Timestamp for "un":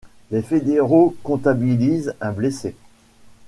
2.21-2.31